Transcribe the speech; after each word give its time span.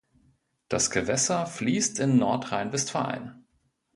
Das 0.67 0.89
Gewässer 0.89 1.45
fließt 1.45 1.99
in 1.99 2.17
Nordrhein-Westfalen. 2.17 3.45